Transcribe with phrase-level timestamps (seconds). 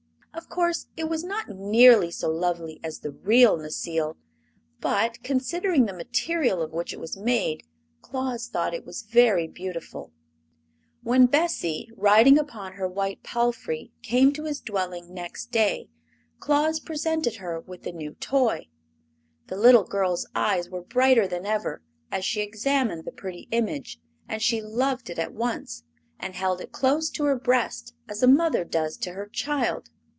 [0.33, 4.15] Of course it was not nearly so lovely as the real Necile;
[4.79, 7.63] but, considering the material of which it was made,
[8.01, 10.11] Claus thought it was very beautiful.
[11.03, 15.89] When Bessie, riding upon her white palfrey, came to his dwelling next day,
[16.39, 18.67] Claus presented her with the new toy.
[19.47, 23.99] The little girl's eyes were brighter than ever as she examined the pretty image,
[24.29, 25.83] and she loved it at once,
[26.19, 29.89] and held it close to her breast, as a mother does to her child.